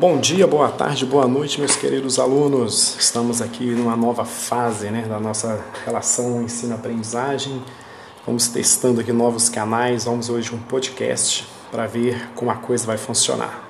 Bom 0.00 0.20
dia, 0.20 0.46
boa 0.46 0.70
tarde, 0.70 1.04
boa 1.04 1.26
noite, 1.26 1.58
meus 1.58 1.74
queridos 1.74 2.20
alunos. 2.20 2.96
Estamos 3.00 3.42
aqui 3.42 3.64
numa 3.64 3.96
nova 3.96 4.24
fase 4.24 4.90
né, 4.90 5.02
da 5.08 5.18
nossa 5.18 5.60
relação 5.84 6.40
ensino-aprendizagem. 6.40 7.60
Vamos 8.24 8.46
testando 8.46 9.00
aqui 9.00 9.12
novos 9.12 9.48
canais. 9.48 10.04
Vamos 10.04 10.30
hoje 10.30 10.54
um 10.54 10.58
podcast 10.58 11.44
para 11.72 11.88
ver 11.88 12.30
como 12.36 12.48
a 12.48 12.54
coisa 12.54 12.86
vai 12.86 12.96
funcionar. 12.96 13.60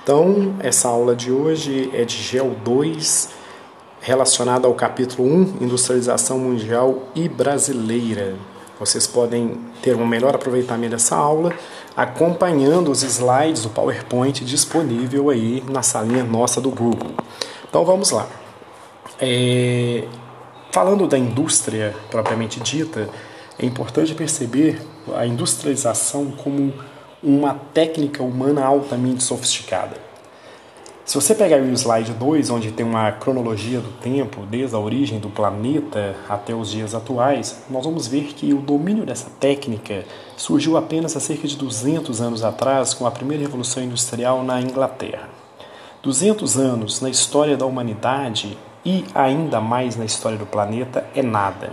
Então, 0.00 0.54
essa 0.60 0.86
aula 0.86 1.16
de 1.16 1.32
hoje 1.32 1.90
é 1.92 2.04
de 2.04 2.18
GEL 2.18 2.54
2, 2.64 3.30
relacionada 4.00 4.68
ao 4.68 4.74
capítulo 4.74 5.28
1, 5.28 5.56
Industrialização 5.60 6.38
Mundial 6.38 7.08
e 7.16 7.28
Brasileira. 7.28 8.36
Vocês 8.78 9.06
podem 9.06 9.60
ter 9.82 9.94
um 9.94 10.06
melhor 10.06 10.34
aproveitamento 10.34 10.92
dessa 10.92 11.16
aula 11.16 11.52
acompanhando 11.96 12.90
os 12.90 13.02
slides 13.02 13.62
do 13.62 13.70
PowerPoint 13.70 14.44
disponível 14.44 15.30
aí 15.30 15.62
na 15.68 15.82
salinha 15.82 16.24
nossa 16.24 16.60
do 16.60 16.70
Google. 16.70 17.12
Então 17.68 17.84
vamos 17.84 18.10
lá. 18.10 18.26
É, 19.20 20.04
falando 20.72 21.06
da 21.06 21.16
indústria 21.16 21.94
propriamente 22.10 22.58
dita, 22.60 23.08
é 23.58 23.64
importante 23.64 24.14
perceber 24.14 24.80
a 25.14 25.24
industrialização 25.24 26.32
como 26.32 26.72
uma 27.22 27.54
técnica 27.72 28.22
humana 28.22 28.64
altamente 28.64 29.22
sofisticada. 29.22 29.96
Se 31.04 31.16
você 31.16 31.34
pegar 31.34 31.60
o 31.60 31.70
slide 31.74 32.14
2, 32.14 32.48
onde 32.48 32.72
tem 32.72 32.84
uma 32.84 33.12
cronologia 33.12 33.78
do 33.78 33.90
tempo, 34.00 34.46
desde 34.46 34.74
a 34.74 34.78
origem 34.78 35.18
do 35.18 35.28
planeta 35.28 36.16
até 36.26 36.54
os 36.54 36.70
dias 36.70 36.94
atuais, 36.94 37.62
nós 37.68 37.84
vamos 37.84 38.06
ver 38.06 38.28
que 38.28 38.54
o 38.54 38.58
domínio 38.58 39.04
dessa 39.04 39.28
técnica 39.38 40.06
surgiu 40.34 40.78
apenas 40.78 41.14
há 41.14 41.20
cerca 41.20 41.46
de 41.46 41.56
200 41.56 42.22
anos 42.22 42.42
atrás 42.42 42.94
com 42.94 43.06
a 43.06 43.10
primeira 43.10 43.42
revolução 43.42 43.82
industrial 43.82 44.42
na 44.42 44.62
Inglaterra. 44.62 45.28
200 46.02 46.56
anos 46.56 47.02
na 47.02 47.10
história 47.10 47.54
da 47.54 47.66
humanidade 47.66 48.56
e 48.82 49.04
ainda 49.14 49.60
mais 49.60 49.96
na 49.96 50.06
história 50.06 50.38
do 50.38 50.46
planeta 50.46 51.04
é 51.14 51.22
nada. 51.22 51.70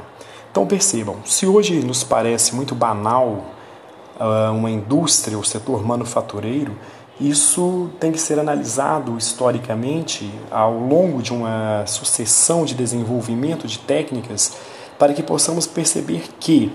Então 0.51 0.67
percebam, 0.67 1.15
se 1.23 1.47
hoje 1.47 1.79
nos 1.79 2.03
parece 2.03 2.53
muito 2.53 2.75
banal 2.75 3.45
uh, 4.19 4.51
uma 4.53 4.69
indústria, 4.69 5.37
o 5.37 5.43
setor 5.43 5.85
manufatureiro, 5.85 6.75
isso 7.21 7.91
tem 7.99 8.11
que 8.11 8.19
ser 8.19 8.39
analisado 8.39 9.15
historicamente 9.15 10.31
ao 10.49 10.73
longo 10.73 11.21
de 11.21 11.31
uma 11.31 11.85
sucessão 11.85 12.65
de 12.65 12.73
desenvolvimento 12.73 13.67
de 13.67 13.77
técnicas 13.77 14.53
para 14.97 15.13
que 15.13 15.21
possamos 15.21 15.67
perceber 15.67 16.23
que 16.39 16.71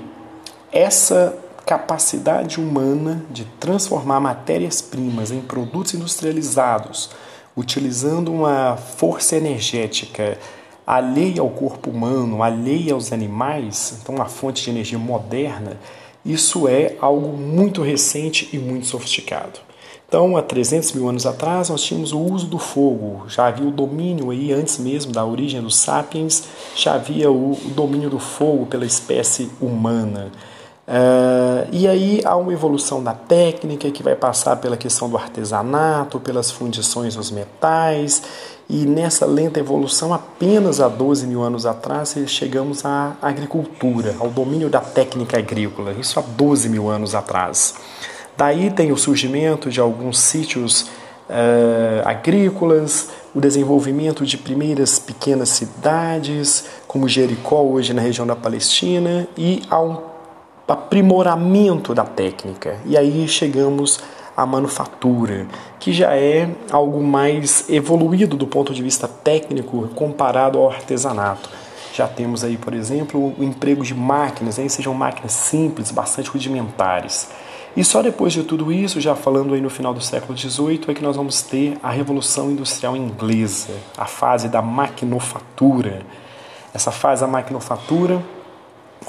essa 0.71 1.37
capacidade 1.65 2.61
humana 2.61 3.25
de 3.29 3.45
transformar 3.59 4.21
matérias-primas 4.21 5.33
em 5.33 5.41
produtos 5.41 5.95
industrializados, 5.95 7.11
utilizando 7.57 8.33
uma 8.33 8.77
força 8.77 9.35
energética 9.35 10.39
alheia 10.87 11.41
ao 11.41 11.51
corpo 11.51 11.91
humano, 11.91 12.41
alheia 12.41 12.95
aos 12.95 13.13
animais, 13.13 13.99
então 14.01 14.15
uma 14.15 14.27
fonte 14.27 14.63
de 14.63 14.71
energia 14.71 14.99
moderna, 14.99 15.77
isso 16.25 16.69
é 16.69 16.95
algo 17.01 17.37
muito 17.37 17.83
recente 17.83 18.49
e 18.53 18.59
muito 18.59 18.87
sofisticado. 18.87 19.66
Então, 20.09 20.37
há 20.37 20.43
300 20.43 20.93
mil 20.93 21.09
anos 21.09 21.27
atrás, 21.27 21.69
nós 21.69 21.83
tínhamos 21.83 22.13
o 22.13 22.21
uso 22.21 22.47
do 22.47 22.59
fogo, 22.59 23.25
já 23.29 23.49
havia 23.49 23.67
o 23.67 23.73
domínio 23.73 24.31
aí, 24.31 24.53
antes 24.53 24.79
mesmo 24.79 25.11
da 25.11 25.25
origem 25.25 25.61
dos 25.61 25.77
sapiens, 25.77 26.45
já 26.77 26.95
havia 26.95 27.31
o 27.31 27.59
domínio 27.75 28.09
do 28.09 28.21
fogo 28.21 28.67
pela 28.67 28.87
espécie 28.87 29.51
humana. 29.61 30.31
Uh, 30.87 31.67
e 31.73 31.89
aí 31.89 32.23
há 32.25 32.37
uma 32.37 32.53
evolução 32.53 33.03
da 33.03 33.13
técnica 33.13 33.91
que 33.91 34.05
vai 34.05 34.15
passar 34.15 34.55
pela 34.59 34.77
questão 34.77 35.11
do 35.11 35.17
artesanato, 35.17 36.21
pelas 36.21 36.53
fundições 36.53 37.17
dos 37.17 37.33
metais, 37.33 38.23
e 38.71 38.87
nessa 38.87 39.27
lenta 39.27 39.59
evolução, 39.59 40.15
apenas 40.15 40.81
há 40.81 40.87
12 40.87 41.27
mil 41.27 41.43
anos 41.43 41.67
atrás, 41.67 42.15
chegamos 42.29 42.85
à 42.85 43.17
agricultura, 43.21 44.15
ao 44.21 44.29
domínio 44.29 44.71
da 44.71 44.81
técnica 44.81 45.39
agrícola, 45.39 45.93
isso 45.93 46.21
há 46.21 46.23
12 46.23 46.69
mil 46.69 46.89
anos 46.89 47.17
atrás. 47.17 47.75
Daí 48.37 48.71
tem 48.71 48.93
o 48.93 48.97
surgimento 48.97 49.71
de 49.71 49.81
alguns 49.81 50.19
sítios 50.19 50.83
uh, 50.83 52.03
agrícolas, 52.05 53.09
o 53.35 53.41
desenvolvimento 53.41 54.25
de 54.27 54.37
primeiras 54.37 54.99
pequenas 54.99 55.49
cidades, 55.49 56.65
como 56.87 57.09
Jericó, 57.09 57.63
hoje 57.63 57.95
na 57.95 58.03
região 58.03 58.27
da 58.27 58.37
Palestina, 58.37 59.27
e 59.37 59.63
um 59.73 59.97
aprimoramento 60.69 61.95
da 61.95 62.05
técnica. 62.05 62.79
E 62.85 62.97
aí 62.97 63.27
chegamos 63.27 64.01
à 64.37 64.45
manufatura, 64.45 65.47
que 65.79 65.93
já 65.93 66.15
é 66.15 66.51
algo 66.71 67.03
mais 67.03 67.69
evoluído 67.71 68.37
do 68.37 68.47
ponto 68.47 68.75
de 68.75 68.83
vista 68.83 69.09
técnico 69.09 69.89
comparado 69.95 70.59
ao 70.59 70.71
artesanato. 70.71 71.49
Já 71.95 72.07
temos 72.07 72.45
aí, 72.45 72.59
por 72.59 72.75
exemplo, 72.75 73.35
o 73.39 73.43
emprego 73.43 73.83
de 73.83 73.95
máquinas, 73.95 74.59
aí 74.59 74.69
sejam 74.69 74.93
máquinas 74.93 75.33
simples, 75.33 75.91
bastante 75.91 76.29
rudimentares. 76.29 77.29
E 77.77 77.85
só 77.85 78.01
depois 78.01 78.33
de 78.33 78.43
tudo 78.43 78.73
isso, 78.73 79.01
já 79.03 79.15
falando 79.15 79.53
aí 79.53 79.61
no 79.61 79.69
final 79.69 79.93
do 79.93 80.01
século 80.01 80.37
XVIII, 80.37 80.81
é 80.89 80.95
que 80.95 81.03
nós 81.03 81.15
vamos 81.15 81.43
ter 81.43 81.77
a 81.83 81.91
Revolução 81.91 82.51
Industrial 82.51 82.97
Inglesa, 82.97 83.75
a 83.99 84.07
fase 84.07 84.49
da 84.49 84.63
maquinofatura. 84.63 86.01
Essa 86.73 86.91
fase 86.91 87.21
da 87.21 87.27
maquinofatura, 87.27 88.25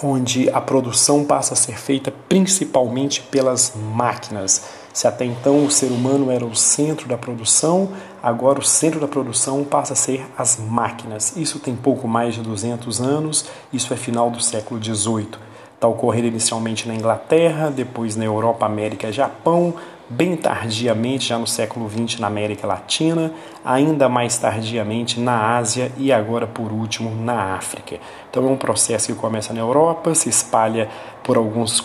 onde 0.04 0.50
a 0.50 0.60
produção 0.60 1.24
passa 1.24 1.54
a 1.54 1.58
ser 1.58 1.78
feita 1.78 2.14
principalmente 2.28 3.22
pelas 3.22 3.74
máquinas. 3.96 4.66
Se 4.94 5.08
até 5.08 5.24
então 5.24 5.64
o 5.64 5.72
ser 5.72 5.92
humano 5.92 6.30
era 6.30 6.46
o 6.46 6.56
centro 6.56 7.08
da 7.08 7.18
produção, 7.18 7.90
agora 8.22 8.60
o 8.60 8.64
centro 8.64 9.00
da 9.00 9.08
produção 9.08 9.64
passa 9.64 9.94
a 9.94 9.96
ser 9.96 10.26
as 10.38 10.58
máquinas. 10.58 11.38
Isso 11.38 11.58
tem 11.60 11.74
pouco 11.74 12.06
mais 12.06 12.36
de 12.36 12.42
200 12.42 13.00
anos, 13.00 13.46
isso 13.72 13.94
é 13.94 13.98
final 13.98 14.30
do 14.30 14.42
século 14.42 14.84
XVIII. 14.84 15.47
Está 15.78 15.88
ocorrendo 15.88 16.26
inicialmente 16.26 16.88
na 16.88 16.96
Inglaterra, 16.96 17.70
depois 17.70 18.16
na 18.16 18.26
Europa, 18.26 18.66
América 18.66 19.10
e 19.10 19.12
Japão, 19.12 19.76
bem 20.10 20.36
tardiamente, 20.36 21.28
já 21.28 21.38
no 21.38 21.46
século 21.46 21.88
XX, 21.88 22.20
na 22.20 22.26
América 22.26 22.66
Latina, 22.66 23.32
ainda 23.64 24.10
mais 24.10 24.40
tardiamente 24.40 25.20
na 25.20 25.56
Ásia 25.56 25.92
e 25.96 26.12
agora, 26.12 26.48
por 26.48 26.72
último, 26.72 27.16
na 27.24 27.54
África. 27.54 28.00
Então 28.28 28.48
é 28.48 28.50
um 28.50 28.58
processo 28.58 29.14
que 29.14 29.14
começa 29.14 29.54
na 29.54 29.60
Europa, 29.60 30.16
se 30.16 30.28
espalha 30.30 30.90
por 31.24 31.38
alguns 31.38 31.80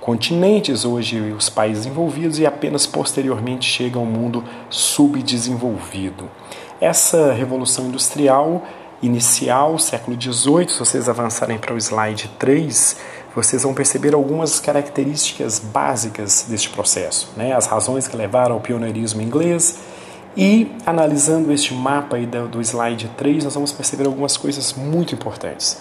continentes, 0.00 0.84
hoje 0.84 1.18
os 1.32 1.50
países 1.50 1.84
envolvidos, 1.84 2.38
e 2.38 2.46
apenas 2.46 2.86
posteriormente 2.86 3.68
chega 3.68 3.98
ao 3.98 4.06
mundo 4.06 4.44
subdesenvolvido. 4.70 6.30
Essa 6.80 7.32
revolução 7.32 7.86
industrial 7.86 8.62
inicial, 9.02 9.80
século 9.80 10.16
XVIII, 10.16 10.68
se 10.68 10.78
vocês 10.78 11.08
avançarem 11.08 11.58
para 11.58 11.74
o 11.74 11.76
slide 11.76 12.30
3, 12.38 12.96
vocês 13.34 13.62
vão 13.62 13.72
perceber 13.72 14.14
algumas 14.14 14.60
características 14.60 15.58
básicas 15.58 16.46
deste 16.48 16.68
processo, 16.70 17.30
né? 17.36 17.52
as 17.54 17.66
razões 17.66 18.06
que 18.06 18.16
levaram 18.16 18.54
ao 18.54 18.60
pioneirismo 18.60 19.22
inglês. 19.22 19.78
E 20.36 20.74
analisando 20.86 21.52
este 21.52 21.74
mapa 21.74 22.16
aí 22.16 22.26
do, 22.26 22.60
slide 22.60 23.10
3, 23.16 23.44
nós 23.44 23.54
vamos 23.54 23.72
perceber 23.72 24.06
algumas 24.06 24.36
coisas 24.36 24.72
muito 24.72 25.14
importantes. 25.14 25.78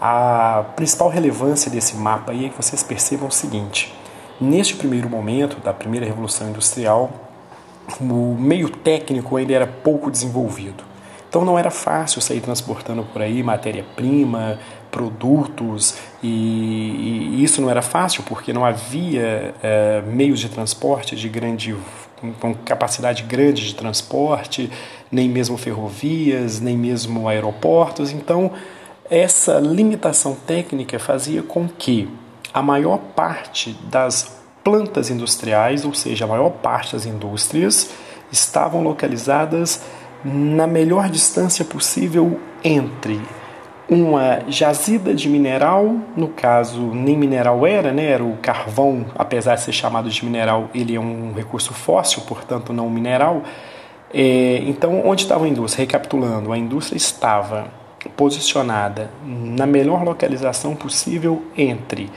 A 0.00 0.64
principal 0.74 1.08
relevância 1.08 1.70
desse 1.70 1.94
mapa 1.94 2.32
aí 2.32 2.46
é 2.46 2.48
que 2.48 2.56
vocês 2.56 2.82
percebam 2.82 3.28
o 3.28 3.30
seguinte: 3.30 3.94
neste 4.40 4.74
primeiro 4.74 5.08
momento 5.08 5.60
da 5.60 5.72
primeira 5.72 6.04
revolução 6.04 6.48
industrial, 6.48 7.12
o 8.00 8.36
meio 8.38 8.68
técnico 8.68 9.36
ainda 9.36 9.52
era 9.52 9.66
pouco 9.66 10.10
desenvolvido. 10.10 10.91
Então 11.32 11.46
não 11.46 11.58
era 11.58 11.70
fácil 11.70 12.20
sair 12.20 12.42
transportando 12.42 13.04
por 13.04 13.22
aí 13.22 13.42
matéria-prima, 13.42 14.58
produtos, 14.90 15.94
e, 16.22 16.28
e, 16.28 17.42
isso 17.42 17.62
não 17.62 17.70
era 17.70 17.80
fácil 17.80 18.22
porque 18.24 18.52
não 18.52 18.66
havia 18.66 19.54
é, 19.62 20.02
meios 20.02 20.38
de 20.40 20.50
transporte 20.50 21.16
de 21.16 21.30
grande 21.30 21.74
com 22.38 22.52
capacidade 22.52 23.22
grande 23.22 23.66
de 23.66 23.74
transporte, 23.74 24.70
nem 25.10 25.26
mesmo 25.26 25.56
ferrovias, 25.56 26.60
nem 26.60 26.76
mesmo 26.76 27.26
aeroportos. 27.26 28.12
Então, 28.12 28.50
essa 29.08 29.58
limitação 29.58 30.34
técnica 30.34 30.98
fazia 30.98 31.42
com 31.42 31.66
que 31.66 32.10
a 32.52 32.60
maior 32.60 32.98
parte 32.98 33.74
das 33.84 34.38
plantas 34.62 35.08
industriais, 35.08 35.82
ou 35.86 35.94
seja, 35.94 36.26
a 36.26 36.28
maior 36.28 36.50
parte 36.50 36.92
das 36.92 37.06
indústrias, 37.06 37.88
estavam 38.30 38.82
localizadas 38.82 39.82
na 40.24 40.66
melhor 40.66 41.08
distância 41.08 41.64
possível 41.64 42.40
entre 42.62 43.20
uma 43.88 44.40
jazida 44.48 45.14
de 45.14 45.28
mineral, 45.28 45.96
no 46.16 46.28
caso 46.28 46.80
nem 46.80 47.16
mineral 47.16 47.66
era, 47.66 47.92
né, 47.92 48.10
era 48.10 48.24
o 48.24 48.36
carvão, 48.38 49.04
apesar 49.14 49.56
de 49.56 49.62
ser 49.62 49.72
chamado 49.72 50.08
de 50.08 50.24
mineral, 50.24 50.70
ele 50.74 50.94
é 50.94 51.00
um 51.00 51.32
recurso 51.34 51.74
fóssil, 51.74 52.22
portanto 52.22 52.72
não 52.72 52.88
mineral. 52.88 53.42
É, 54.14 54.62
então, 54.66 55.06
onde 55.06 55.22
estava 55.22 55.44
a 55.44 55.48
indústria? 55.48 55.84
Recapitulando, 55.84 56.52
a 56.52 56.58
indústria 56.58 56.96
estava 56.96 57.66
posicionada 58.16 59.10
na 59.24 59.66
melhor 59.66 60.04
localização 60.04 60.74
possível 60.74 61.42
entre 61.56 62.10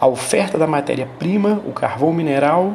a 0.00 0.06
oferta 0.06 0.58
da 0.58 0.66
matéria-prima, 0.66 1.62
o 1.66 1.72
carvão 1.72 2.12
mineral, 2.12 2.74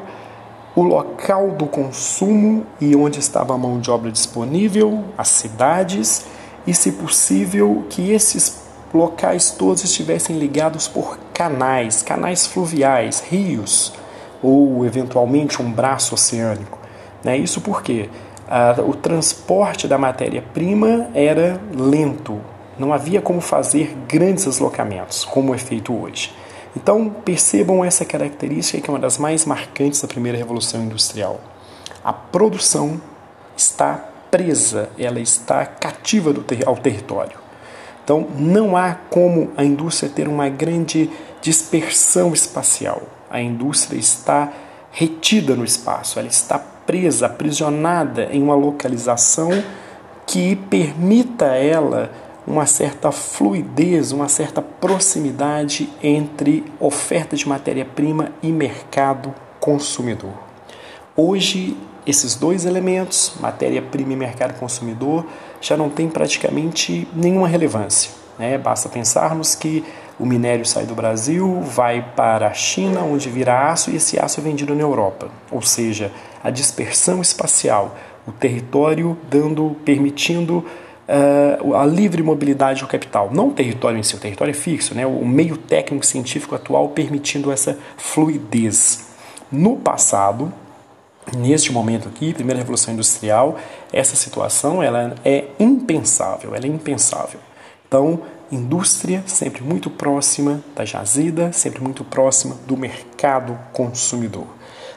o 0.75 0.83
local 0.83 1.51
do 1.51 1.65
consumo 1.65 2.65
e 2.79 2.95
onde 2.95 3.19
estava 3.19 3.53
a 3.53 3.57
mão 3.57 3.79
de 3.79 3.89
obra 3.89 4.11
disponível, 4.11 5.03
as 5.17 5.27
cidades, 5.29 6.25
e, 6.65 6.73
se 6.73 6.91
possível, 6.91 7.85
que 7.89 8.11
esses 8.11 8.61
locais 8.93 9.51
todos 9.51 9.83
estivessem 9.83 10.37
ligados 10.37 10.87
por 10.87 11.17
canais, 11.33 12.01
canais 12.01 12.45
fluviais, 12.45 13.23
rios, 13.27 13.93
ou 14.41 14.85
eventualmente 14.85 15.61
um 15.61 15.71
braço 15.71 16.13
oceânico. 16.13 16.77
Né? 17.23 17.37
Isso 17.37 17.61
porque 17.61 18.09
ah, 18.47 18.75
o 18.85 18.93
transporte 18.93 19.87
da 19.87 19.97
matéria-prima 19.97 21.09
era 21.13 21.59
lento, 21.75 22.39
não 22.77 22.93
havia 22.93 23.21
como 23.21 23.41
fazer 23.41 23.95
grandes 24.07 24.45
deslocamentos, 24.45 25.25
como 25.25 25.53
é 25.53 25.57
feito 25.57 25.93
hoje. 25.93 26.33
Então, 26.81 27.09
percebam 27.09 27.83
essa 27.83 28.05
característica 28.05 28.81
que 28.81 28.89
é 28.89 28.93
uma 28.93 28.99
das 28.99 29.17
mais 29.17 29.43
marcantes 29.43 30.01
da 30.01 30.07
primeira 30.07 30.37
revolução 30.37 30.81
industrial. 30.81 31.41
A 32.01 32.13
produção 32.13 33.01
está 33.55 33.95
presa, 34.31 34.89
ela 34.97 35.19
está 35.19 35.65
cativa 35.65 36.33
ter 36.33 36.65
ao 36.65 36.77
território. 36.77 37.37
Então, 38.01 38.27
não 38.37 38.77
há 38.77 38.93
como 38.93 39.51
a 39.57 39.63
indústria 39.63 40.09
ter 40.09 40.27
uma 40.27 40.47
grande 40.47 41.09
dispersão 41.41 42.33
espacial. 42.33 43.01
A 43.29 43.41
indústria 43.41 43.99
está 43.99 44.51
retida 44.89 45.55
no 45.55 45.65
espaço, 45.65 46.17
ela 46.17 46.29
está 46.29 46.57
presa, 46.57 47.25
aprisionada 47.25 48.29
em 48.31 48.41
uma 48.41 48.55
localização 48.55 49.51
que 50.25 50.55
permita 50.55 51.51
a 51.51 51.55
ela 51.55 52.09
uma 52.49 52.65
certa 52.65 53.11
fluidez, 53.11 54.11
uma 54.11 54.27
certa 54.27 54.59
proximidade 54.59 55.87
entre 56.01 56.65
oferta 56.79 57.35
de 57.35 57.47
matéria-prima 57.47 58.31
e 58.41 58.51
mercado 58.51 59.33
consumidor. 59.59 60.33
Hoje, 61.15 61.77
esses 62.07 62.33
dois 62.33 62.65
elementos, 62.65 63.33
matéria-prima 63.39 64.13
e 64.13 64.15
mercado 64.15 64.57
consumidor, 64.59 65.27
já 65.61 65.77
não 65.77 65.91
têm 65.91 66.09
praticamente 66.09 67.07
nenhuma 67.13 67.47
relevância. 67.47 68.09
Né? 68.39 68.57
Basta 68.57 68.89
pensarmos 68.89 69.53
que 69.53 69.85
o 70.17 70.25
minério 70.25 70.65
sai 70.65 70.85
do 70.85 70.95
Brasil, 70.95 71.61
vai 71.61 72.01
para 72.15 72.47
a 72.47 72.53
China, 72.53 73.01
onde 73.01 73.29
vira 73.29 73.69
aço, 73.69 73.91
e 73.91 73.97
esse 73.97 74.19
aço 74.19 74.39
é 74.39 74.43
vendido 74.43 74.73
na 74.73 74.81
Europa. 74.81 75.29
Ou 75.51 75.61
seja, 75.61 76.11
a 76.43 76.49
dispersão 76.49 77.21
espacial, 77.21 77.95
o 78.27 78.31
território 78.31 79.15
dando, 79.29 79.75
permitindo 79.85 80.65
uh, 81.09 81.73
a 81.75 81.85
livre 81.85 82.21
mobilidade 82.21 82.81
do 82.81 82.87
capital. 82.87 83.29
Não 83.33 83.47
o 83.47 83.51
território 83.51 83.97
em 83.97 84.03
si, 84.03 84.15
o 84.15 84.19
território 84.19 84.51
é 84.51 84.53
fixo, 84.53 84.93
né? 84.93 85.05
o 85.05 85.25
meio 85.25 85.57
técnico 85.57 86.05
científico 86.05 86.55
atual 86.55 86.89
permitindo 86.89 87.51
essa 87.51 87.77
fluidez. 87.97 89.07
No 89.51 89.77
passado, 89.77 90.53
neste 91.35 91.73
momento 91.73 92.07
aqui, 92.07 92.33
primeira 92.33 92.59
revolução 92.59 92.93
industrial, 92.93 93.57
essa 93.91 94.15
situação 94.15 94.83
ela 94.83 95.15
é 95.25 95.45
impensável, 95.59 96.53
ela 96.53 96.65
é 96.65 96.69
impensável. 96.69 97.39
Então, 97.87 98.21
indústria 98.51 99.23
sempre 99.25 99.63
muito 99.63 99.89
próxima 99.89 100.63
da 100.75 100.85
jazida, 100.85 101.51
sempre 101.51 101.81
muito 101.81 102.03
próxima 102.03 102.55
do 102.67 102.77
mercado 102.77 103.57
consumidor. 103.73 104.45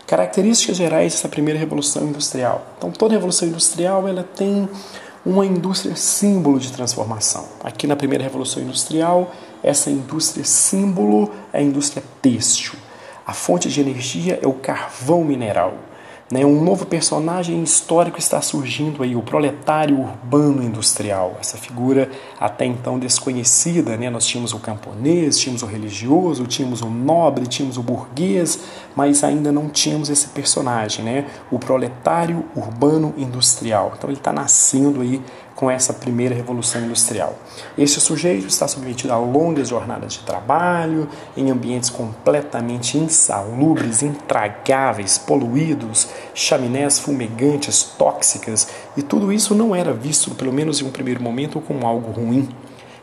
Características 0.07 0.77
gerais 0.77 1.13
dessa 1.15 1.29
primeira 1.29 1.59
revolução 1.59 2.05
industrial. 2.05 2.67
Então, 2.77 2.91
toda 2.91 3.15
revolução 3.15 3.49
industrial 3.49 4.07
ela 4.07 4.23
tem 4.23 4.69
uma 5.25 5.47
indústria 5.47 5.95
símbolo 5.95 6.59
de 6.59 6.73
transformação. 6.73 7.47
Aqui 7.63 7.87
na 7.87 7.97
primeira 7.97 8.25
revolução 8.25 8.63
industrial, 8.63 9.33
essa 9.63 9.91
indústria 9.91 10.45
símbolo 10.45 11.31
é 11.53 11.59
a 11.59 11.63
indústria 11.63 12.03
têxtil. 12.21 12.75
A 13.25 13.33
fonte 13.33 13.69
de 13.69 13.81
energia 13.81 14.39
é 14.43 14.47
o 14.47 14.53
carvão 14.53 15.25
mineral. 15.25 15.75
Né? 16.33 16.47
Um 16.47 16.65
novo 16.65 16.87
personagem 16.87 17.63
histórico 17.63 18.19
está 18.19 18.41
surgindo 18.41 19.03
aí, 19.03 19.15
o 19.15 19.21
proletário 19.21 20.01
urbano 20.01 20.63
industrial, 20.63 21.37
essa 21.39 21.59
figura 21.59 22.11
até 22.41 22.65
então 22.65 22.99
desconhecida. 22.99 23.99
Né? 23.99 24.09
Nós 24.09 24.25
tínhamos 24.25 24.55
o 24.55 24.59
camponês, 24.59 25.39
tínhamos 25.39 25.63
o 25.63 25.67
religioso, 25.67 26.47
tínhamos 26.47 26.81
o 26.81 26.89
nobre, 26.89 27.47
tínhamos 27.47 27.77
o 27.77 27.83
burguês, 27.83 28.61
mas 28.97 29.23
ainda 29.23 29.53
não 29.53 29.69
tínhamos 29.69 30.09
esse 30.09 30.29
personagem, 30.29 31.05
né? 31.05 31.27
o 31.51 31.59
proletário 31.59 32.47
urbano 32.57 33.13
industrial. 33.19 33.93
Então 33.99 34.09
ele 34.09 34.17
está 34.17 34.33
nascendo 34.33 35.03
aí 35.03 35.21
com 35.55 35.71
essa 35.71 35.93
primeira 35.93 36.35
revolução 36.35 36.83
industrial. 36.83 37.39
Este 37.77 38.01
sujeito 38.01 38.47
está 38.47 38.67
submetido 38.67 39.13
a 39.13 39.19
longas 39.19 39.69
jornadas 39.69 40.15
de 40.15 40.21
trabalho, 40.21 41.09
em 41.37 41.51
ambientes 41.51 41.91
completamente 41.91 42.99
insalubres, 42.99 44.03
intragáveis, 44.03 45.19
poluídos, 45.19 46.09
chaminés 46.35 46.99
fumegantes, 46.99 47.83
tóxicas, 47.99 48.69
e 48.97 49.03
tudo 49.03 49.33
isso 49.33 49.55
não 49.55 49.75
era 49.75 49.93
visto, 49.93 50.35
pelo 50.35 50.53
menos 50.53 50.81
em 50.81 50.85
um 50.85 50.91
primeiro 50.91 51.23
momento, 51.23 51.61
como 51.61 51.87
algo 51.87 52.11
ruim. 52.13 52.49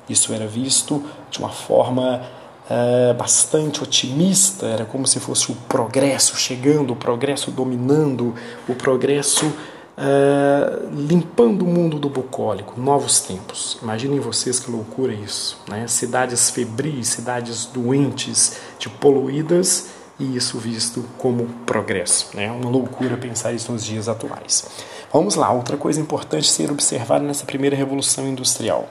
Isso 0.09 0.33
era 0.33 0.47
visto 0.47 1.03
de 1.29 1.37
uma 1.39 1.49
forma 1.49 2.21
uh, 2.69 3.13
bastante 3.13 3.83
otimista, 3.83 4.65
era 4.65 4.85
como 4.85 5.05
se 5.05 5.19
fosse 5.19 5.51
o 5.51 5.55
progresso 5.55 6.35
chegando, 6.35 6.93
o 6.93 6.95
progresso 6.95 7.51
dominando, 7.51 8.33
o 8.67 8.73
progresso 8.73 9.51
Uh, 9.99 10.89
limpando 10.95 11.63
o 11.63 11.67
mundo 11.67 11.99
do 11.99 12.07
bucólico, 12.07 12.79
novos 12.79 13.19
tempos. 13.19 13.77
Imaginem 13.83 14.17
vocês 14.21 14.57
que 14.57 14.71
loucura 14.71 15.13
isso, 15.13 15.61
né? 15.67 15.87
Cidades 15.87 16.49
febris, 16.49 17.09
cidades 17.09 17.65
doentes, 17.65 18.57
de 18.79 18.87
poluídas 18.87 19.89
e 20.17 20.37
isso 20.37 20.57
visto 20.57 21.03
como 21.17 21.47
progresso, 21.65 22.29
né? 22.33 22.49
Uma 22.49 22.69
loucura 22.69 23.17
pensar 23.17 23.51
isso 23.51 23.73
nos 23.73 23.83
dias 23.83 24.07
atuais. 24.07 24.69
Vamos 25.11 25.35
lá, 25.35 25.51
outra 25.51 25.75
coisa 25.75 25.99
importante 25.99 26.49
ser 26.49 26.71
observada 26.71 27.25
nessa 27.25 27.45
primeira 27.45 27.75
revolução 27.75 28.25
industrial. 28.25 28.87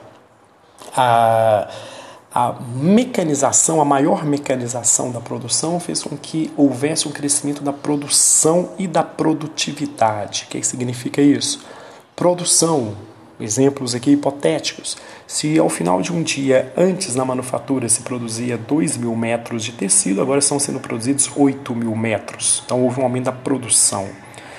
A 0.95 1.69
uh, 1.71 1.98
a 2.38 2.55
mecanização, 2.76 3.81
a 3.81 3.85
maior 3.85 4.25
mecanização 4.25 5.11
da 5.11 5.20
produção 5.20 5.81
fez 5.81 6.05
com 6.05 6.17
que 6.17 6.52
houvesse 6.56 7.08
um 7.08 7.11
crescimento 7.11 7.64
da 7.64 7.73
produção 7.73 8.69
e 8.79 8.87
da 8.87 9.02
produtividade. 9.02 10.46
O 10.46 10.50
que 10.52 10.62
significa 10.62 11.20
isso? 11.20 11.67
Produção, 12.14 12.96
exemplos 13.40 13.93
aqui 13.93 14.12
hipotéticos. 14.12 14.96
Se 15.26 15.58
ao 15.58 15.69
final 15.69 16.00
de 16.00 16.12
um 16.12 16.23
dia, 16.23 16.73
antes 16.76 17.17
na 17.17 17.25
manufatura 17.25 17.88
se 17.88 18.02
produzia 18.02 18.56
2 18.56 18.99
mil 18.99 19.17
metros 19.17 19.64
de 19.64 19.73
tecido, 19.73 20.23
agora 20.23 20.38
estão 20.38 20.61
sendo 20.61 20.79
produzidos 20.79 21.29
8 21.35 21.75
mil 21.75 21.96
metros. 21.96 22.62
Então 22.64 22.85
houve 22.85 23.00
um 23.00 23.02
aumento 23.02 23.25
da 23.25 23.32
produção. 23.32 24.05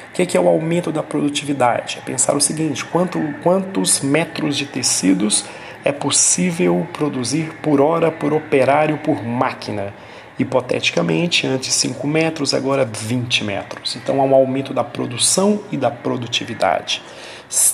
O 0.09 0.11
que 0.11 0.35
é 0.35 0.41
o 0.41 0.49
aumento 0.49 0.91
da 0.91 1.01
produtividade? 1.01 1.99
É 1.99 2.01
pensar 2.01 2.35
o 2.35 2.41
seguinte: 2.41 2.83
quanto, 2.83 3.17
quantos 3.41 4.01
metros 4.01 4.57
de 4.57 4.65
tecidos 4.65 5.45
é 5.83 5.91
possível 5.91 6.87
produzir 6.93 7.53
por 7.61 7.79
hora 7.79 8.11
por 8.11 8.33
operário 8.33 8.97
por 8.97 9.23
máquina. 9.23 9.93
Hipoteticamente, 10.37 11.45
antes 11.45 11.73
5 11.73 12.07
metros, 12.07 12.53
agora 12.53 12.85
20 12.85 13.43
metros. 13.43 13.97
Então 13.97 14.21
há 14.21 14.23
um 14.23 14.33
aumento 14.33 14.73
da 14.73 14.83
produção 14.83 15.61
e 15.71 15.77
da 15.77 15.91
produtividade. 15.91 17.01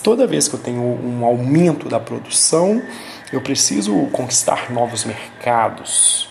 Toda 0.02 0.26
vez 0.26 0.48
que 0.48 0.56
eu 0.56 0.60
tenho 0.60 0.82
um 0.82 1.24
aumento 1.26 1.88
da 1.88 2.00
produção, 2.00 2.82
eu 3.32 3.42
preciso 3.42 3.94
conquistar 4.08 4.72
novos 4.72 5.04
mercados. 5.04 6.30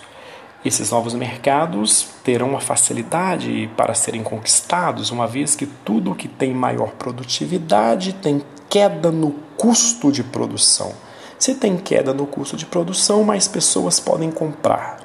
Esses 0.64 0.90
novos 0.90 1.12
mercados 1.14 2.08
terão 2.24 2.48
uma 2.48 2.60
facilidade 2.60 3.70
para 3.76 3.92
serem 3.92 4.22
conquistados, 4.22 5.10
uma 5.10 5.26
vez 5.26 5.54
que 5.54 5.66
tudo 5.66 6.14
que 6.14 6.26
tem 6.26 6.54
maior 6.54 6.92
produtividade 6.92 8.14
tem 8.14 8.42
queda 8.70 9.12
no 9.12 9.32
custo 9.58 10.10
de 10.10 10.24
produção. 10.24 10.94
Se 11.38 11.54
tem 11.54 11.76
queda 11.76 12.14
no 12.14 12.26
custo 12.26 12.56
de 12.56 12.66
produção, 12.66 13.24
mais 13.24 13.48
pessoas 13.48 14.00
podem 14.00 14.30
comprar. 14.30 14.98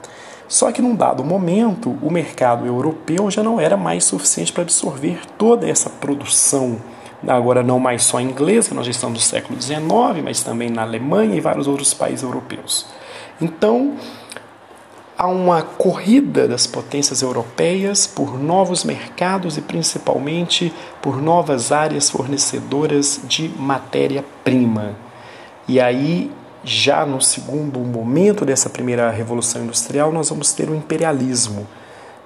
Só 0.48 0.71
que 0.71 0.81
num 0.81 0.95
dado 0.95 1.24
momento, 1.24 1.95
o 2.01 2.09
mercado 2.09 2.65
europeu 2.65 3.29
já 3.29 3.43
não 3.43 3.59
era 3.59 3.77
mais 3.77 4.05
suficiente 4.05 4.51
para 4.51 4.63
absorver 4.63 5.21
toda 5.38 5.69
essa 5.69 5.89
produção. 5.89 6.77
Agora, 7.27 7.62
não 7.62 7.79
mais 7.79 8.03
só 8.03 8.19
inglesa, 8.19 8.74
nós 8.74 8.86
já 8.86 8.91
estamos 8.91 9.19
no 9.19 9.24
século 9.24 9.62
XIX, 9.62 9.81
mas 10.24 10.41
também 10.41 10.69
na 10.69 10.81
Alemanha 10.81 11.36
e 11.36 11.41
vários 11.41 11.67
outros 11.67 11.93
países 11.93 12.24
europeus. 12.24 12.88
Então, 13.41 13.95
há 15.17 15.27
uma 15.27 15.62
corrida 15.62 16.48
das 16.48 16.65
potências 16.65 17.21
europeias 17.21 18.07
por 18.07 18.39
novos 18.39 18.83
mercados 18.83 19.57
e 19.57 19.62
principalmente 19.62 20.74
por 21.01 21.21
novas 21.21 21.71
áreas 21.71 22.09
fornecedoras 22.09 23.19
de 23.25 23.50
matéria-prima. 23.50 25.08
E 25.69 25.79
aí, 25.79 26.31
já 26.63 27.05
no 27.05 27.21
segundo 27.21 27.79
momento 27.81 28.43
dessa 28.43 28.71
primeira 28.71 29.11
revolução 29.11 29.61
industrial, 29.61 30.11
nós 30.11 30.27
vamos 30.27 30.51
ter 30.51 30.67
o 30.67 30.73
imperialismo. 30.73 31.67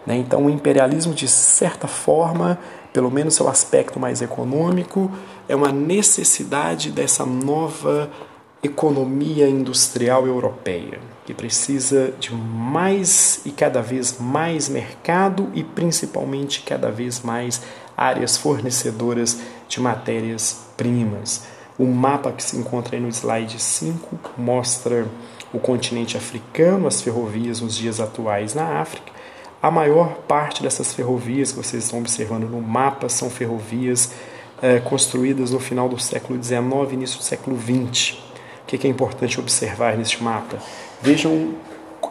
Né? 0.07 0.15
Então, 0.15 0.45
o 0.45 0.50
imperialismo, 0.50 1.13
de 1.13 1.27
certa 1.27 1.85
forma, 1.85 2.57
pelo 2.93 3.12
menos 3.12 3.35
seu 3.35 3.50
aspecto 3.50 4.00
mais 4.00 4.21
econômico, 4.21 5.12
é 5.50 5.53
uma 5.53 5.73
necessidade 5.73 6.89
dessa 6.89 7.25
nova 7.25 8.09
economia 8.63 9.50
industrial 9.50 10.25
europeia, 10.25 11.01
que 11.25 11.33
precisa 11.33 12.13
de 12.17 12.33
mais 12.33 13.41
e 13.45 13.51
cada 13.51 13.81
vez 13.81 14.19
mais 14.21 14.69
mercado 14.69 15.51
e 15.53 15.65
principalmente 15.65 16.62
cada 16.62 16.89
vez 16.89 17.19
mais 17.19 17.62
áreas 17.97 18.38
fornecedoras 18.38 19.38
de 19.67 19.81
matérias-primas. 19.81 21.43
O 21.77 21.86
mapa 21.86 22.32
que 22.32 22.44
se 22.44 22.58
encontra 22.58 22.96
aí 22.96 23.01
no 23.01 23.10
slide 23.10 23.60
5 23.60 24.32
mostra 24.38 25.08
o 25.51 25.60
continente 25.60 26.18
africano, 26.18 26.88
as 26.88 27.01
ferrovias 27.01 27.62
nos 27.62 27.75
dias 27.75 28.00
atuais 28.00 28.53
na 28.53 28.80
África. 28.80 29.12
A 29.62 29.72
maior 29.72 30.15
parte 30.27 30.62
dessas 30.62 30.94
ferrovias 30.94 31.51
que 31.51 31.58
vocês 31.58 31.86
estão 31.86 32.00
observando 32.00 32.50
no 32.50 32.62
mapa 32.62 33.08
são 33.10 33.30
ferrovias 33.30 34.12
eh, 34.62 34.80
construídas 34.80 35.51
no 35.51 35.60
final 35.60 35.88
do 35.88 36.00
século 36.00 36.42
XIX 36.42 36.62
e 36.89 36.94
início 36.94 37.18
do 37.18 37.24
século 37.24 37.58
XX. 37.58 38.18
O 38.63 38.65
que 38.65 38.86
é 38.86 38.89
importante 38.89 39.39
observar 39.39 39.98
neste 39.98 40.24
mapa? 40.24 40.58
Vejam 41.01 41.53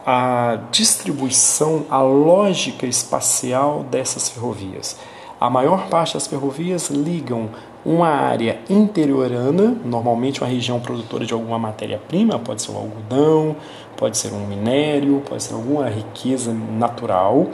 a 0.07 0.59
distribuição, 0.71 1.87
a 1.91 2.01
lógica 2.03 2.87
espacial 2.87 3.85
dessas 3.85 4.29
ferrovias. 4.29 4.97
A 5.41 5.51
maior 5.51 5.89
parte 5.89 6.15
das 6.15 6.27
ferrovias 6.27 6.89
ligam 6.89 7.51
uma 7.85 8.09
área 8.09 8.61
interiorana, 8.71 9.77
normalmente 9.85 10.41
uma 10.41 10.49
região 10.49 10.79
produtora 10.79 11.27
de 11.27 11.33
alguma 11.33 11.59
matéria-prima, 11.59 12.39
pode 12.39 12.63
ser 12.63 12.71
um 12.71 12.77
algodão, 12.77 13.57
pode 13.97 14.17
ser 14.17 14.33
um 14.33 14.47
minério, 14.47 15.23
pode 15.29 15.43
ser 15.43 15.55
alguma 15.55 15.89
riqueza 15.89 16.53
natural, 16.53 17.49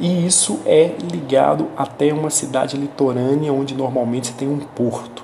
e 0.00 0.26
isso 0.26 0.60
é 0.64 0.94
ligado 1.12 1.68
até 1.76 2.12
uma 2.12 2.30
cidade 2.30 2.76
litorânea 2.76 3.52
onde 3.52 3.74
normalmente 3.74 4.28
você 4.28 4.32
tem 4.34 4.48
um 4.48 4.58
porto. 4.58 5.22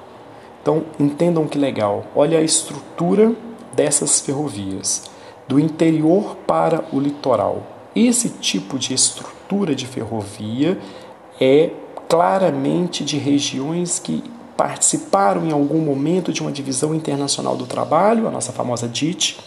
Então, 0.63 0.85
entendam 0.99 1.47
que 1.47 1.59
legal. 1.59 2.05
Olha 2.15 2.39
a 2.39 2.43
estrutura 2.43 3.33
dessas 3.73 4.21
ferrovias, 4.21 5.11
do 5.49 5.59
interior 5.59 6.37
para 6.47 6.85
o 6.93 7.01
litoral. 7.01 7.63
Esse 7.97 8.29
tipo 8.29 8.79
de 8.79 8.93
estrutura 8.93 9.75
de 9.75 9.87
ferrovia 9.87 10.79
é 11.41 11.71
claramente 12.09 13.05
de 13.05 13.17
regiões 13.17 13.99
que 13.99 14.23
participaram 14.61 15.47
em 15.47 15.53
algum 15.53 15.79
momento 15.79 16.35
de 16.35 16.43
uma 16.43 16.53
divisão 16.53 16.95
internacional 16.95 17.57
do 17.57 17.65
trabalho, 17.65 18.29
a 18.29 18.31
nossa 18.31 18.53
famosa 18.53 18.87
DIT, 18.87 19.41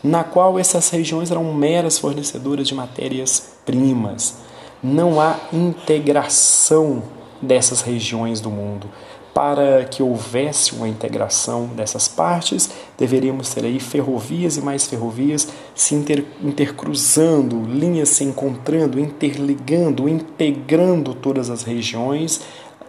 na 0.00 0.22
qual 0.22 0.60
essas 0.60 0.90
regiões 0.90 1.32
eram 1.32 1.52
meras 1.52 1.98
fornecedoras 1.98 2.68
de 2.68 2.72
matérias-primas. 2.72 4.36
Não 4.80 5.20
há 5.20 5.40
integração 5.52 7.02
dessas 7.42 7.80
regiões 7.80 8.40
do 8.40 8.48
mundo. 8.48 8.88
Para 9.34 9.84
que 9.86 10.00
houvesse 10.00 10.72
uma 10.72 10.88
integração 10.88 11.66
dessas 11.66 12.06
partes, 12.06 12.70
deveríamos 12.96 13.52
ter 13.52 13.64
aí 13.64 13.80
ferrovias 13.80 14.56
e 14.56 14.60
mais 14.60 14.86
ferrovias 14.86 15.48
se 15.74 15.96
inter, 15.96 16.24
intercruzando, 16.40 17.60
linhas 17.64 18.10
se 18.10 18.22
encontrando, 18.22 19.00
interligando, 19.00 20.08
integrando 20.08 21.12
todas 21.12 21.50
as 21.50 21.64
regiões. 21.64 22.42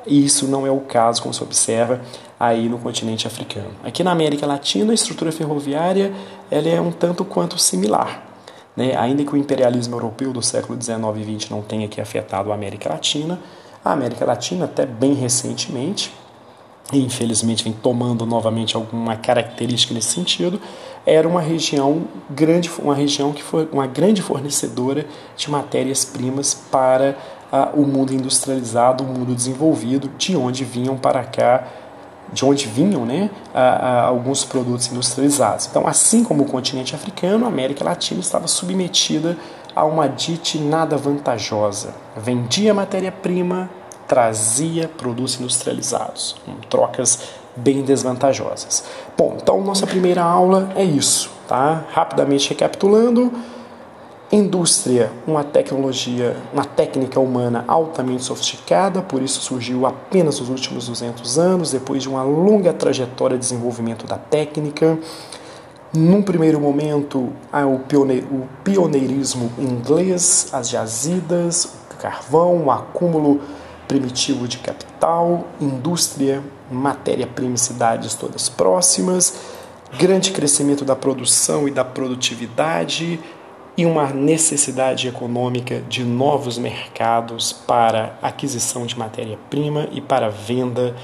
E 0.05 0.23
isso 0.25 0.47
não 0.47 0.67
é 0.67 0.71
o 0.71 0.79
caso, 0.81 1.21
como 1.21 1.33
se 1.33 1.41
observa 1.41 2.01
aí 2.39 2.69
no 2.69 2.77
continente 2.77 3.25
africano. 3.27 3.71
Aqui 3.83 4.03
na 4.03 4.11
América 4.11 4.45
Latina, 4.45 4.91
a 4.91 4.93
estrutura 4.93 5.31
ferroviária 5.31 6.13
ela 6.51 6.67
é 6.67 6.79
um 6.79 6.91
tanto 6.91 7.25
quanto 7.25 7.57
similar. 7.57 8.23
Né? 8.75 8.95
Ainda 8.97 9.23
que 9.23 9.33
o 9.33 9.37
imperialismo 9.37 9.95
europeu 9.95 10.33
do 10.33 10.41
século 10.41 10.79
XIX 10.81 10.99
e 11.17 11.39
XX 11.39 11.49
não 11.49 11.61
tenha 11.61 11.85
aqui 11.85 12.01
afetado 12.01 12.51
a 12.51 12.55
América 12.55 12.89
Latina, 12.89 13.39
a 13.83 13.93
América 13.93 14.25
Latina, 14.25 14.65
até 14.65 14.85
bem 14.85 15.13
recentemente, 15.13 16.11
infelizmente 16.93 17.63
vem 17.63 17.73
tomando 17.73 18.25
novamente 18.25 18.75
alguma 18.75 19.15
característica 19.15 19.93
nesse 19.93 20.09
sentido, 20.09 20.59
era 21.05 21.27
uma 21.27 21.41
região 21.41 22.07
grande, 22.29 22.69
uma 22.79 22.95
região 22.95 23.31
que 23.31 23.43
foi 23.43 23.67
uma 23.71 23.87
grande 23.87 24.21
fornecedora 24.21 25.05
de 25.37 25.49
matérias-primas 25.49 26.53
para 26.53 27.15
o 27.73 27.81
mundo 27.81 28.13
industrializado, 28.13 29.03
o 29.03 29.07
mundo 29.07 29.33
desenvolvido, 29.35 30.09
de 30.17 30.35
onde 30.35 30.63
vinham 30.63 30.97
para 30.97 31.23
cá, 31.23 31.63
de 32.33 32.43
onde 32.43 32.65
vinham, 32.67 33.05
né, 33.05 33.29
alguns 34.07 34.43
produtos 34.43 34.91
industrializados. 34.91 35.67
Então, 35.67 35.87
assim 35.87 36.23
como 36.23 36.43
o 36.43 36.45
continente 36.45 36.95
africano, 36.95 37.45
a 37.45 37.47
América 37.47 37.83
Latina 37.83 38.19
estava 38.19 38.47
submetida 38.47 39.37
a 39.75 39.85
uma 39.85 40.07
dite 40.07 40.57
nada 40.57 40.97
vantajosa. 40.97 41.93
Vendia 42.17 42.73
matéria-prima, 42.73 43.69
trazia 44.07 44.87
produtos 44.87 45.39
industrializados, 45.39 46.35
trocas 46.69 47.19
bem 47.55 47.81
desvantajosas. 47.83 48.83
Bom, 49.17 49.37
então 49.41 49.61
nossa 49.61 49.87
primeira 49.87 50.23
aula 50.23 50.69
é 50.75 50.83
isso, 50.83 51.29
tá? 51.47 51.85
Rapidamente 51.91 52.49
recapitulando, 52.49 53.31
indústria, 54.31 55.11
uma 55.27 55.43
tecnologia, 55.43 56.35
uma 56.51 56.65
técnica 56.65 57.19
humana 57.19 57.63
altamente 57.67 58.23
sofisticada, 58.23 59.01
por 59.01 59.21
isso 59.21 59.39
surgiu 59.41 59.85
apenas 59.85 60.39
nos 60.39 60.49
últimos 60.49 60.87
200 60.87 61.37
anos, 61.37 61.71
depois 61.71 62.01
de 62.01 62.09
uma 62.09 62.23
longa 62.23 62.73
trajetória 62.73 63.37
de 63.37 63.43
desenvolvimento 63.43 64.05
da 64.05 64.17
técnica. 64.17 64.97
Num 65.93 66.21
primeiro 66.21 66.59
momento, 66.59 67.31
o, 67.53 68.35
o 68.35 68.47
pioneirismo 68.63 69.51
inglês, 69.57 70.49
as 70.51 70.69
jazidas, 70.69 71.65
o 71.91 71.95
carvão, 71.95 72.65
o 72.65 72.71
acúmulo 72.71 73.39
primitivo 73.87 74.47
de 74.47 74.57
capital, 74.57 75.45
indústria, 75.61 76.43
matéria-prima 76.69 77.53
e 77.53 77.57
cidades 77.59 78.15
todas 78.15 78.49
próximas, 78.49 79.35
grande 79.97 80.31
crescimento 80.31 80.83
da 80.83 80.95
produção 80.95 81.67
e 81.67 81.71
da 81.71 81.85
produtividade 81.85 83.19
e 83.77 83.85
uma 83.85 84.07
necessidade 84.07 85.07
econômica 85.07 85.81
de 85.81 86.03
novos 86.03 86.57
mercados 86.57 87.51
para 87.51 88.17
aquisição 88.21 88.85
de 88.85 88.97
matéria-prima 88.97 89.87
e 89.91 89.99
para 89.99 90.29
venda 90.29 90.95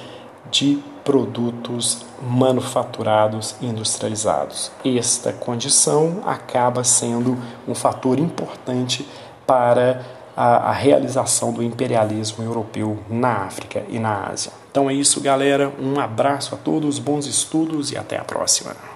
de 0.49 0.79
produtos 1.03 2.05
manufaturados 2.21 3.55
e 3.61 3.65
industrializados. 3.65 4.71
Esta 4.85 5.33
condição 5.33 6.21
acaba 6.25 6.83
sendo 6.83 7.37
um 7.67 7.73
fator 7.73 8.19
importante 8.19 9.07
para 9.45 10.05
a, 10.35 10.69
a 10.69 10.71
realização 10.71 11.51
do 11.51 11.63
imperialismo 11.63 12.43
europeu 12.43 12.99
na 13.09 13.45
África 13.45 13.83
e 13.89 13.99
na 13.99 14.27
Ásia. 14.27 14.51
Então 14.71 14.89
é 14.89 14.93
isso, 14.93 15.19
galera. 15.19 15.71
Um 15.79 15.99
abraço 15.99 16.55
a 16.55 16.57
todos, 16.57 16.99
bons 16.99 17.25
estudos 17.25 17.91
e 17.91 17.97
até 17.97 18.17
a 18.17 18.23
próxima. 18.23 18.90